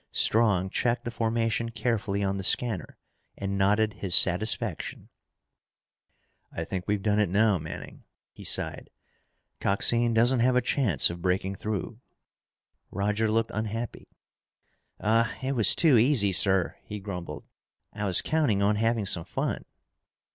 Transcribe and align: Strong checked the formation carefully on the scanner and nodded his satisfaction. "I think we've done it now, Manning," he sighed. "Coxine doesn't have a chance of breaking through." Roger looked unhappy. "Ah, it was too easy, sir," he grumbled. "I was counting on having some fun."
Strong 0.13 0.71
checked 0.71 1.05
the 1.05 1.11
formation 1.11 1.69
carefully 1.69 2.23
on 2.23 2.37
the 2.37 2.43
scanner 2.43 2.97
and 3.37 3.55
nodded 3.55 3.93
his 3.93 4.15
satisfaction. 4.15 5.09
"I 6.51 6.63
think 6.63 6.87
we've 6.87 7.03
done 7.03 7.19
it 7.19 7.29
now, 7.29 7.59
Manning," 7.59 8.05
he 8.31 8.43
sighed. 8.43 8.89
"Coxine 9.59 10.15
doesn't 10.15 10.39
have 10.39 10.55
a 10.55 10.59
chance 10.61 11.11
of 11.11 11.21
breaking 11.21 11.53
through." 11.53 11.99
Roger 12.89 13.29
looked 13.29 13.51
unhappy. 13.53 14.07
"Ah, 14.99 15.31
it 15.43 15.51
was 15.51 15.75
too 15.75 15.99
easy, 15.99 16.31
sir," 16.31 16.77
he 16.81 16.99
grumbled. 16.99 17.45
"I 17.93 18.05
was 18.05 18.23
counting 18.23 18.63
on 18.63 18.77
having 18.77 19.05
some 19.05 19.25
fun." 19.25 19.65